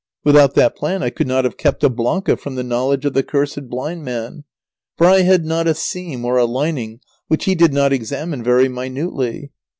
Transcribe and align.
Without 0.23 0.55
that 0.55 0.75
plan 0.75 1.03
I 1.03 1.11
could 1.11 1.27
not 1.27 1.43
have 1.43 1.57
kept 1.57 1.83
a 1.83 1.87
blanca 1.87 2.35
from 2.35 2.55
the 2.55 2.63
knowledge 2.63 3.05
of 3.05 3.13
the 3.13 3.21
cursed 3.21 3.69
blind 3.69 4.03
man, 4.03 4.45
for 4.97 5.05
I 5.05 5.21
had 5.21 5.45
not 5.45 5.67
a 5.67 5.75
seam 5.75 6.25
or 6.25 6.37
a 6.39 6.45
lining 6.45 7.01
which 7.27 7.45
he 7.45 7.53
did 7.53 7.71
not 7.71 7.93
examine 7.93 8.43
very 8.43 8.67
minutely. 8.67 9.51